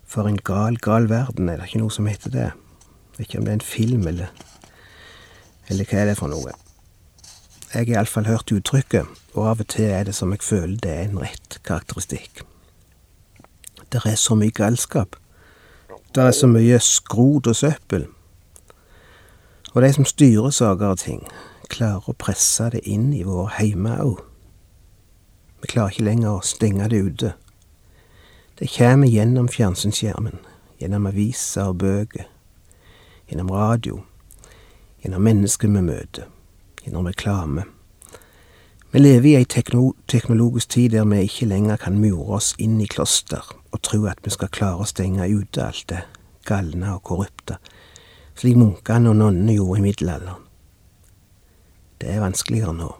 For 0.07 0.27
en 0.27 0.39
gal, 0.39 0.77
gal 0.79 1.09
verden, 1.11 1.49
er 1.49 1.59
det 1.59 1.67
ikke 1.67 1.81
noe 1.83 1.91
som 1.91 2.07
heter 2.07 2.31
det. 2.31 2.47
Ikke 3.19 3.39
om 3.39 3.45
det 3.45 3.51
er 3.51 3.59
en 3.59 3.65
film, 3.65 4.07
eller, 4.07 4.31
eller 5.67 5.89
hva 5.89 6.01
er 6.01 6.11
det 6.11 6.17
for 6.19 6.31
noe. 6.31 6.53
Jeg 7.73 7.89
har 7.89 7.93
iallfall 7.97 8.29
hørt 8.29 8.51
uttrykket, 8.55 9.09
og 9.35 9.49
av 9.51 9.63
og 9.63 9.67
til 9.73 9.91
er 9.91 10.07
det 10.07 10.15
som 10.15 10.31
jeg 10.31 10.45
føler 10.45 10.77
det 10.83 10.93
er 10.93 11.09
en 11.09 11.19
rett 11.19 11.59
karakteristikk. 11.67 12.45
Det 13.91 14.01
er 14.05 14.15
så 14.15 14.35
mye 14.35 14.55
galskap. 14.55 15.17
Det 16.15 16.23
er 16.23 16.31
så 16.31 16.47
mye 16.47 16.79
skrot 16.79 17.47
og 17.47 17.55
søppel. 17.55 18.07
Og 19.73 19.81
de 19.83 19.91
som 19.93 20.07
styrer 20.07 20.49
saker 20.49 20.87
og 20.95 20.99
ting, 21.03 21.27
klarer 21.69 22.07
å 22.07 22.15
presse 22.15 22.69
det 22.73 22.85
inn 22.87 23.11
i 23.13 23.25
vår 23.27 23.51
heime 23.59 23.97
òg. 24.01 24.23
Vi 25.61 25.71
klarer 25.73 25.91
ikke 25.91 26.07
lenger 26.07 26.37
å 26.37 26.45
stenge 26.45 26.87
det 26.91 27.03
ute. 27.03 27.33
Det 28.59 28.67
kommer 28.77 29.07
gjennom 29.07 29.47
fjernsynsskjermen, 29.47 30.39
gjennom 30.81 31.05
aviser 31.05 31.69
og 31.69 31.77
bøker, 31.83 32.25
gjennom 33.29 33.51
radio, 33.53 33.99
gjennom 35.03 35.21
mennesker 35.21 35.69
vi 35.69 35.83
møter, 35.85 36.25
gjennom 36.81 37.05
reklame. 37.05 37.67
Vi 38.91 39.03
lever 39.03 39.29
i 39.29 39.35
ei 39.37 39.45
teknologisk 39.45 40.73
tid 40.73 40.95
der 40.95 41.05
vi 41.05 41.21
ikke 41.27 41.45
lenger 41.45 41.77
kan 41.77 42.01
mure 42.01 42.39
oss 42.39 42.55
inn 42.57 42.81
i 42.81 42.89
kloster 42.89 43.45
og 43.69 43.81
tro 43.85 44.05
at 44.09 44.25
vi 44.25 44.33
skal 44.33 44.49
klare 44.49 44.81
å 44.81 44.89
stenge 44.89 45.29
ute 45.29 45.61
alt 45.61 45.85
det 45.93 46.01
galne 46.47 46.95
og 46.95 47.03
korrupte, 47.05 47.59
slik 48.33 48.57
munkene 48.57 49.11
og 49.13 49.21
nonnene 49.21 49.53
gjorde 49.53 49.83
i 49.83 49.85
middelalderen. 49.85 50.43
Det 52.01 52.09
er 52.09 52.25
vanskeligere 52.25 52.73
nå. 52.73 52.91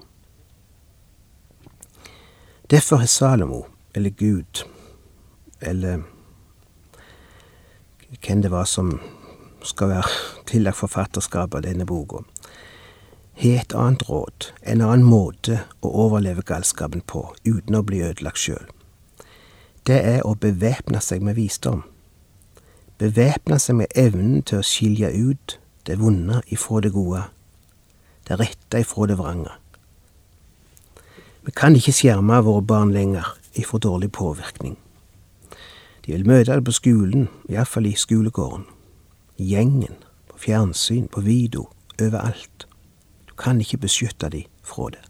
Derfor 2.70 3.02
har 3.02 3.10
Salomo, 3.10 3.66
eller 3.96 4.10
Gud, 4.10 4.68
eller 5.62 6.04
hvem 8.22 8.42
det 8.42 8.52
var 8.52 8.66
som 8.66 9.00
skal 9.64 9.90
være 9.90 10.44
tillagt 10.48 10.80
forfatterskapet 10.80 11.60
av 11.60 11.66
denne 11.66 11.86
boka, 11.86 12.24
har 13.38 13.60
et 13.62 13.76
annet 13.76 14.08
råd, 14.10 14.50
en 14.64 14.82
annen 14.82 15.06
måte 15.06 15.60
å 15.86 15.92
overleve 16.06 16.46
galskapen 16.48 17.04
på 17.06 17.28
uten 17.46 17.78
å 17.78 17.84
bli 17.86 18.02
ødelagt 18.06 18.42
sjøl. 18.42 18.66
Det 19.86 20.00
er 20.02 20.26
å 20.26 20.34
bevæpne 20.36 21.02
seg 21.04 21.22
med 21.24 21.38
visdom. 21.38 21.84
Bevæpne 22.98 23.60
seg 23.62 23.78
med 23.84 23.94
evnen 23.96 24.42
til 24.42 24.60
å 24.60 24.66
skilje 24.66 25.12
ut 25.14 25.60
det 25.88 26.00
vonde 26.02 26.42
ifra 26.52 26.82
det 26.84 26.92
gode, 26.96 27.28
det 28.28 28.40
rette 28.42 28.82
ifra 28.84 29.08
det 29.08 29.20
vrange. 29.20 29.54
Vi 31.46 31.54
kan 31.56 31.78
ikke 31.78 31.96
skjerme 31.96 32.42
våre 32.44 32.66
barn 32.66 32.92
lenger 32.92 33.30
ifra 33.56 33.80
dårlig 33.80 34.12
påvirkning. 34.18 34.76
De 36.07 36.13
vil 36.13 36.27
møte 36.27 36.55
det 36.55 36.63
på 36.63 36.72
skolen, 36.72 37.25
iallfall 37.51 37.89
i 37.89 37.96
skolegården. 38.00 38.63
Gjengen, 39.43 39.98
på 40.31 40.37
fjernsyn, 40.39 41.09
på 41.11 41.20
video, 41.20 41.65
overalt. 42.00 42.63
Du 43.27 43.33
kan 43.35 43.59
ikke 43.59 43.81
beskytte 43.83 44.29
de 44.31 44.46
fra 44.63 44.87
det. 44.93 45.01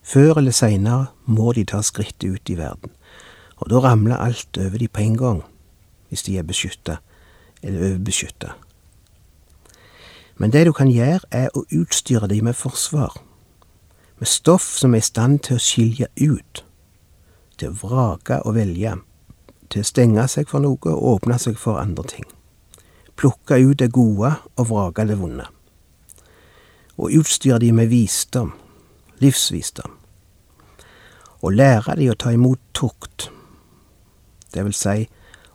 Før 0.00 0.40
eller 0.40 0.56
seinere 0.56 1.10
må 1.26 1.52
de 1.52 1.66
ta 1.68 1.82
skrittet 1.84 2.24
ut 2.24 2.50
i 2.50 2.56
verden, 2.56 2.94
og 3.60 3.68
da 3.68 3.82
ramler 3.84 4.16
alt 4.16 4.56
over 4.56 4.80
de 4.80 4.88
på 4.88 5.04
en 5.04 5.18
gang, 5.20 5.42
hvis 6.08 6.22
de 6.22 6.38
er 6.38 6.48
beskytta 6.48 6.96
eller 7.62 7.84
overbeskytta. 7.90 8.54
Men 10.40 10.56
det 10.56 10.64
du 10.66 10.72
kan 10.72 10.88
gjøre, 10.88 11.20
er 11.30 11.52
å 11.52 11.66
utstyre 11.68 12.32
dem 12.32 12.48
med 12.48 12.56
forsvar, 12.56 13.12
med 14.16 14.28
stoff 14.28 14.72
som 14.80 14.96
er 14.96 15.04
i 15.04 15.08
stand 15.10 15.44
til 15.44 15.60
å 15.60 15.64
skilje 15.68 16.08
ut, 16.16 16.64
til 17.60 17.68
å 17.68 17.78
vrake 17.84 18.40
og 18.48 18.56
velge 18.56 18.96
til 19.70 19.84
å 19.84 19.86
stenge 19.86 20.26
seg 20.28 20.50
for 20.50 20.62
noe 20.62 20.92
og 20.92 21.06
åpne 21.14 21.38
seg 21.38 21.58
for 21.58 21.80
andre 21.80 22.04
ting. 22.10 22.26
Plukke 23.20 23.60
ut 23.62 23.78
det 23.78 23.92
gode 23.94 24.32
og 24.56 24.68
vrake 24.70 25.06
det 25.06 25.18
vonde. 25.20 25.46
Og 27.00 27.14
utstyre 27.20 27.60
de 27.62 27.70
med 27.72 27.90
visdom, 27.92 28.52
livsvisdom. 29.22 29.94
Og 31.40 31.54
lære 31.56 31.96
de 31.96 32.10
å 32.12 32.18
ta 32.18 32.32
imot 32.34 32.60
tukt, 32.76 33.30
det 34.52 34.64
vil 34.66 34.76
si 34.76 35.06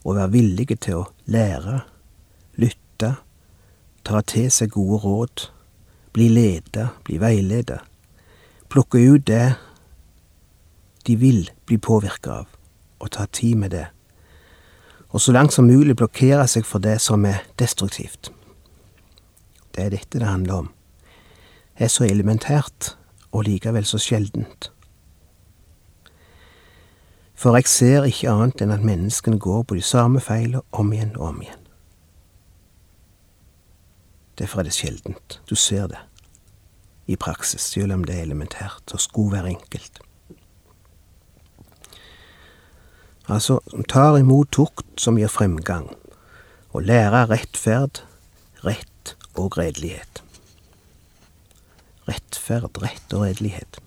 å 0.06 0.15
være 0.15 0.32
villige 0.34 0.78
til 0.82 1.01
å 1.01 1.08
lære, 1.30 1.82
lytte, 2.62 3.12
ta 4.06 4.21
til 4.21 4.47
seg 4.54 4.73
gode 4.73 5.01
råd, 5.04 5.47
bli 6.15 6.30
leda, 6.32 6.91
bli 7.06 7.19
veileda, 7.21 7.82
plukke 8.71 9.01
ut 9.01 9.25
det 9.28 9.56
de 11.06 11.17
vil 11.21 11.49
bli 11.65 11.78
påvirka 11.78 12.39
av, 12.41 12.47
og 13.01 13.12
ta 13.13 13.28
tid 13.30 13.60
med 13.62 13.75
det 13.75 13.86
og 15.15 15.21
så 15.21 15.32
langt 15.32 15.54
som 15.56 15.69
mulig 15.69 15.95
blokkere 15.95 16.43
seg 16.51 16.65
for 16.67 16.84
det 16.84 16.97
som 16.99 17.23
er 17.23 17.45
destruktivt. 17.60 18.34
Det 19.71 19.86
er 19.86 19.93
dette 19.93 20.19
det 20.19 20.28
handler 20.28 20.65
om. 20.65 20.71
Det 21.78 21.88
er 21.88 21.91
så 21.93 22.04
elementært, 22.04 22.97
og 23.32 23.45
likevel 23.47 23.88
så 23.88 23.99
sjeldent. 23.99 24.71
For 27.36 27.56
jeg 27.56 27.67
ser 27.71 28.08
ikke 28.08 28.32
annet 28.32 28.63
enn 28.63 28.73
at 28.75 28.84
menneskene 28.84 29.39
går 29.39 29.63
på 29.63 29.78
de 29.80 29.84
samme 29.84 30.19
feilene 30.23 30.63
om 30.75 30.91
igjen 30.91 31.15
og 31.15 31.30
om 31.30 31.41
igjen. 31.43 31.63
Derfor 34.36 34.60
er 34.60 34.67
det 34.67 34.75
sjeldent 34.75 35.39
du 35.47 35.56
ser 35.56 35.88
det 35.91 36.01
i 37.08 37.15
praksis, 37.15 37.71
selv 37.71 37.95
om 37.95 38.04
det 38.04 38.17
er 38.17 38.28
elementært 38.28 38.91
og 38.91 38.99
skulle 38.99 39.38
være 39.38 39.56
enkelt. 39.56 40.01
Altså 43.27 43.59
som 43.71 43.83
tar 43.83 44.19
imot 44.19 44.51
tukt 44.53 44.99
som 45.01 45.17
gir 45.19 45.31
fremgang, 45.31 45.89
og 46.75 46.85
lærer 46.85 47.29
rettferd, 47.31 48.03
rett 48.65 49.15
og 49.35 49.57
redelighet. 49.57 50.21
Rettferd, 52.05 52.77
rett 52.83 53.13
og 53.15 53.25
redelighet. 53.25 53.79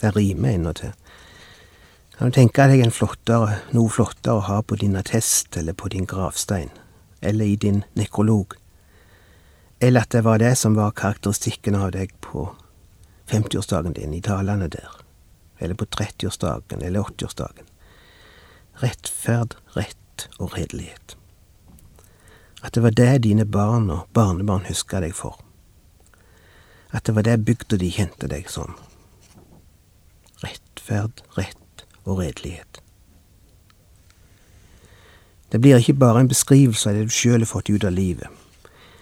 Det 0.00 0.14
rimer 0.16 0.56
endatil. 0.56 0.94
Kan 2.16 2.30
du 2.30 2.36
tenke 2.36 2.66
deg 2.68 2.84
flottere, 2.92 3.60
noe 3.72 3.92
flottere 3.92 4.40
å 4.40 4.46
ha 4.48 4.58
på 4.62 4.76
din 4.80 4.98
attest 4.98 5.56
eller 5.56 5.76
på 5.76 5.88
din 5.92 6.08
gravstein, 6.08 6.72
eller 7.20 7.44
i 7.44 7.56
din 7.56 7.84
nekrolog, 7.96 8.56
eller 9.80 10.04
at 10.04 10.12
det 10.12 10.24
var 10.26 10.40
det 10.42 10.52
som 10.60 10.76
var 10.76 10.92
karakteristikken 10.92 11.78
av 11.78 11.94
deg 11.94 12.12
på 12.20 12.50
50-årsdagen 13.30 13.96
din, 13.96 14.12
i 14.12 14.20
talene 14.20 14.68
der, 14.68 15.00
eller 15.58 15.78
på 15.78 15.88
30-årsdagen 15.88 16.84
eller 16.84 17.08
80-årsdagen 17.08 17.69
rettferd, 18.82 19.56
rett 19.76 20.28
og 20.38 20.56
redelighet. 20.56 21.16
At 22.62 22.74
det 22.74 22.82
var 22.82 22.90
det 22.90 23.22
dine 23.24 23.46
barn 23.46 23.90
og 23.90 24.08
barnebarn 24.12 24.66
huska 24.68 25.00
deg 25.00 25.14
for. 25.16 25.38
At 26.92 27.06
det 27.06 27.14
var 27.14 27.24
det 27.24 27.44
bygda 27.44 27.78
de 27.80 27.90
kjente 27.92 28.28
deg 28.28 28.50
som. 28.50 28.74
Rettferd, 30.44 31.22
rett 31.36 31.84
og 32.04 32.20
redelighet. 32.20 32.80
Det 35.52 35.60
blir 35.60 35.80
ikke 35.80 35.98
bare 35.98 36.20
en 36.20 36.30
beskrivelse 36.30 36.90
av 36.90 36.96
det 36.96 37.08
du 37.08 37.14
sjøl 37.14 37.42
har 37.42 37.50
fått 37.50 37.70
ut 37.70 37.84
av 37.84 37.92
livet, 37.92 38.28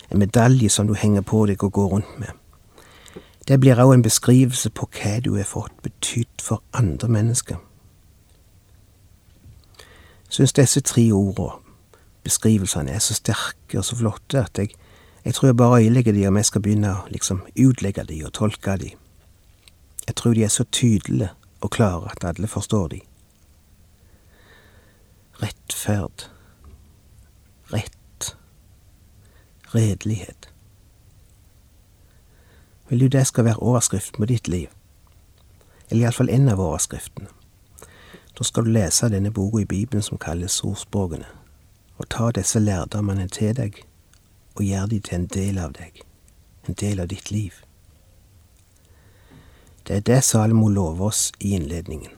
en 0.09 0.23
medalje 0.23 0.71
som 0.73 0.87
du 0.89 0.95
henger 0.97 1.23
på 1.23 1.45
deg 1.47 1.63
og 1.65 1.73
går 1.77 1.89
rundt 1.93 2.15
med. 2.19 2.33
Det 3.49 3.61
blir 3.61 3.81
òg 3.81 3.95
en 3.95 4.05
beskrivelse 4.05 4.71
på 4.71 4.89
hva 4.97 5.19
du 5.25 5.35
har 5.37 5.49
fått 5.49 5.77
betydd 5.85 6.45
for 6.45 6.65
andre 6.73 7.09
mennesker 7.09 7.61
syns 10.29 10.53
disse 10.53 10.81
tre 10.81 11.09
ordene, 11.13 11.59
beskrivelsene, 12.25 12.91
er 12.91 13.03
så 13.03 13.15
sterke 13.15 13.79
og 13.79 13.85
så 13.85 13.97
flotte 13.97 14.43
at 14.43 14.59
jeg, 14.59 14.75
jeg 15.25 15.35
tror 15.35 15.49
jeg 15.49 15.57
bare 15.57 15.83
øyelegger 15.83 16.13
de 16.13 16.27
om 16.29 16.37
jeg 16.37 16.45
skal 16.45 16.63
begynne 16.63 16.95
å 16.95 17.05
liksom 17.13 17.43
utlegge 17.57 18.05
de 18.09 18.23
og 18.27 18.33
tolke 18.37 18.77
de. 18.81 18.91
Jeg 20.07 20.17
tror 20.17 20.35
de 20.35 20.45
er 20.45 20.53
så 20.53 20.65
tydelige 20.73 21.31
og 21.61 21.71
klare 21.71 22.11
at 22.13 22.25
alle 22.25 22.49
forstår 22.49 22.89
de. 22.89 23.01
Rettferd. 25.43 26.29
Rett. 27.73 28.37
Redelighet. 29.75 30.49
Vil 32.89 33.01
du 33.01 33.09
det 33.09 33.27
skal 33.27 33.45
være 33.45 33.63
overskriften 33.63 34.23
på 34.23 34.27
ditt 34.27 34.49
liv? 34.49 34.69
Eller 35.91 36.09
iallfall 36.09 36.31
en 36.33 36.49
av 36.49 36.61
overskriftene. 36.61 37.29
Da 38.39 38.45
skal 38.45 38.65
du 38.65 38.71
lese 38.71 39.09
denne 39.11 39.31
boka 39.31 39.59
i 39.59 39.65
Bibelen 39.65 40.03
som 40.03 40.19
kalles 40.19 40.61
Ordspråkene, 40.65 41.27
og 41.99 42.09
ta 42.09 42.31
disse 42.31 42.61
lærdommene 42.63 43.27
til 43.29 43.57
deg 43.57 43.81
og 44.55 44.63
gjør 44.63 44.87
de 44.87 45.01
til 45.01 45.15
en 45.15 45.27
del 45.27 45.59
av 45.59 45.73
deg, 45.75 46.03
en 46.69 46.79
del 46.79 47.01
av 47.01 47.09
ditt 47.11 47.31
liv. 47.31 47.53
Det 49.87 49.97
er 49.97 50.07
det 50.07 50.21
Salomo 50.25 50.69
lover 50.69 51.07
oss 51.11 51.33
i 51.41 51.55
innledningen, 51.57 52.15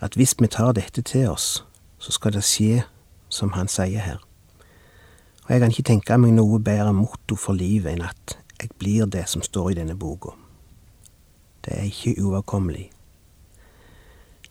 at 0.00 0.14
hvis 0.14 0.36
vi 0.38 0.46
tar 0.46 0.72
dette 0.78 1.02
til 1.02 1.28
oss, 1.30 1.64
så 1.98 2.12
skal 2.12 2.32
det 2.32 2.44
skje 2.46 2.82
som 3.28 3.54
han 3.58 3.68
sier 3.68 4.02
her. 4.02 4.22
Og 5.44 5.50
jeg 5.50 5.60
kan 5.60 5.74
ikke 5.74 5.88
tenke 5.90 6.18
meg 6.18 6.34
noe 6.38 6.62
bedre 6.62 6.92
motto 6.94 7.34
for 7.34 7.58
livet 7.58 7.96
enn 7.96 8.06
at 8.06 8.38
jeg 8.60 8.70
blir 8.78 9.06
det 9.10 9.26
som 9.28 9.42
står 9.42 9.72
i 9.72 9.78
denne 9.82 9.98
boka. 9.98 10.36
Det 11.64 11.78
er 11.78 11.90
ikke 11.90 12.20
uoverkommelig. 12.22 12.90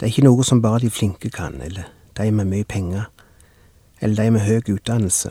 Det 0.02 0.08
er 0.08 0.16
ikke 0.16 0.24
noe 0.26 0.42
som 0.42 0.64
bare 0.66 0.80
de 0.82 0.88
flinke 0.90 1.30
kan, 1.30 1.60
eller 1.62 1.86
de 2.18 2.32
med 2.34 2.48
mye 2.50 2.66
penger, 2.66 3.04
eller 4.02 4.24
de 4.24 4.32
med 4.34 4.42
høy 4.42 4.72
utdannelse. 4.74 5.30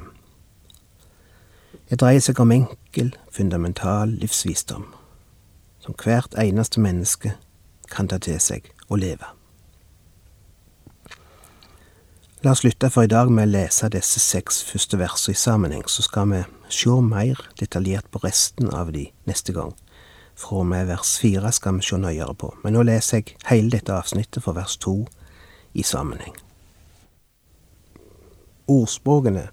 Det 1.90 1.98
dreier 1.98 2.22
seg 2.22 2.38
om 2.38 2.52
enkel, 2.54 3.10
fundamental 3.34 4.14
livsvisdom, 4.22 4.84
som 5.82 5.98
hvert 5.98 6.38
eneste 6.38 6.78
menneske 6.78 7.32
kan 7.90 8.06
ta 8.06 8.20
til 8.22 8.38
seg 8.38 8.70
og 8.86 9.02
leve. 9.02 9.32
La 12.46 12.54
oss 12.54 12.62
slutte 12.62 12.92
for 12.94 13.10
i 13.10 13.10
dag 13.10 13.26
med 13.26 13.50
å 13.50 13.56
lese 13.56 13.90
disse 13.90 14.22
seks 14.22 14.62
første 14.70 15.02
versene 15.02 15.34
i 15.34 15.42
sammenheng, 15.48 15.82
så 15.90 16.06
skal 16.06 16.30
vi 16.30 16.44
se 16.70 16.94
mer 17.10 17.42
detaljert 17.58 18.06
på 18.14 18.22
resten 18.22 18.70
av 18.70 18.94
de 18.94 19.08
neste 19.26 19.50
gang. 19.52 19.74
Fra 20.40 20.62
og 20.62 20.66
med 20.66 20.86
vers 20.88 21.18
fire 21.20 21.52
skal 21.52 21.76
vi 21.76 21.84
se 21.84 21.98
nøyere 22.00 22.34
på, 22.34 22.54
men 22.64 22.72
nå 22.72 22.84
leser 22.88 23.20
jeg 23.20 23.36
hele 23.50 23.72
dette 23.74 23.92
avsnittet 23.92 24.40
fra 24.44 24.54
vers 24.56 24.78
to 24.80 24.94
i 25.76 25.84
sammenheng. 25.84 26.32
Ordspråkene 28.70 29.50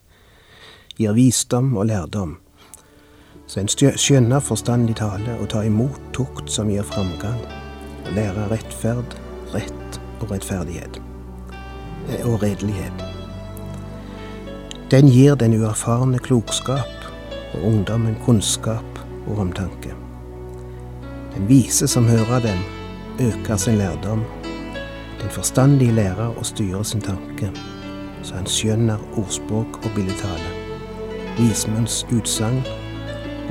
gir 0.97 1.17
visdom 1.17 1.73
og 1.75 1.89
lærdom, 1.91 2.37
så 3.47 3.61
en 3.61 3.69
skjønner 3.71 4.43
forstandig 4.43 4.97
tale 4.99 5.35
og 5.41 5.49
tar 5.51 5.67
imot 5.67 5.99
tukt 6.15 6.51
som 6.51 6.71
gir 6.71 6.87
framgang, 6.87 7.43
og 8.05 8.09
lærer 8.15 8.47
rettferd, 8.51 9.19
rett 9.51 10.01
og 10.21 10.31
rettferdighet 10.31 11.01
og 12.23 12.39
redelighet. 12.43 13.05
Den 14.91 15.11
gir 15.11 15.35
den 15.35 15.59
uerfarne 15.59 16.19
klokskap 16.23 17.07
og 17.53 17.63
ungdommen 17.73 18.15
kunnskap 18.23 19.07
og 19.27 19.39
omtanke. 19.43 20.06
Den 21.37 21.45
vise 21.47 21.85
som 21.87 22.07
hører 22.09 22.39
dem, 22.41 22.61
øker 23.21 23.59
sin 23.61 23.75
lærdom. 23.77 24.23
Den 25.21 25.29
forstandige 25.29 25.93
lærer 25.93 26.31
og 26.33 26.45
styrer 26.49 26.81
sin 26.83 27.03
tanke, 27.05 27.51
så 28.25 28.39
han 28.39 28.49
skjønner 28.49 29.03
ordspråk 29.21 29.77
og 29.83 29.91
billedtale, 29.93 30.47
vismenns 31.37 31.99
utsagn 32.09 32.63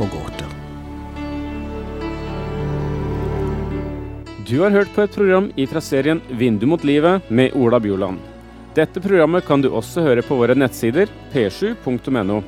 og 0.03 0.11
gåter. 0.11 0.51
Du 4.51 4.57
har 4.65 4.75
hørt 4.75 4.91
på 4.97 5.07
et 5.07 5.15
program 5.15 5.47
fra 5.71 5.81
serien 5.81 6.25
Vindu 6.31 6.67
mot 6.67 6.83
livet 6.83 7.31
med 7.31 7.55
Ola 7.55 7.79
Bjoland. 7.79 8.19
Dette 8.75 8.99
programmet 9.01 9.47
kan 9.47 9.63
du 9.63 9.71
også 9.71 10.03
høre 10.03 10.27
på 10.27 10.35
våre 10.35 10.59
nettsider 10.59 11.07
p7.no. 11.31 12.43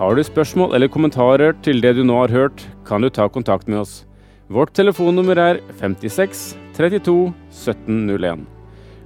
Har 0.00 0.16
du 0.16 0.24
spørsmål 0.24 0.74
eller 0.74 0.88
kommentarer 0.88 1.52
til 1.60 1.84
det 1.84 1.96
du 2.00 2.02
nå 2.02 2.16
har 2.22 2.32
hørt, 2.32 2.66
kan 2.88 3.04
du 3.04 3.12
ta 3.12 3.28
kontakt 3.28 3.68
med 3.68 3.84
oss. 3.84 4.06
Vårt 4.48 4.74
telefonnummer 4.76 5.38
er 5.40 5.60
56 5.80 6.56
32 6.76 7.32
1701. 7.48 8.44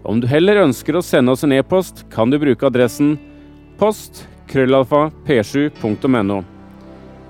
Om 0.02 0.20
du 0.20 0.26
heller 0.26 0.64
ønsker 0.64 0.98
å 0.98 1.04
sende 1.04 1.34
oss 1.34 1.44
en 1.46 1.54
e-post, 1.54 2.06
kan 2.10 2.30
du 2.30 2.38
bruke 2.42 2.66
adressen 2.66 3.14
post 3.78 4.24
krøllalfa 4.50 5.08
p7.no. 5.28 6.42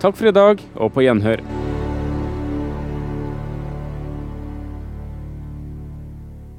Takk 0.01 0.15
for 0.17 0.31
i 0.31 0.37
dag, 0.37 0.63
og 0.79 0.95
på 0.95 1.05
gjenhør. 1.05 1.43